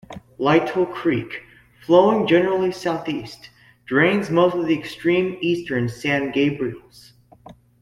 [0.39, 1.43] Lytle Creek,
[1.85, 3.51] flowing generally southeast,
[3.85, 7.11] drains most of the extreme eastern San Gabriels.